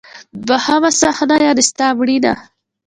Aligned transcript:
دوهمه 0.47 0.89
صفحه: 1.01 1.35
یعنی 1.45 1.63
ستا 1.69 1.87
مړینه. 1.97 2.33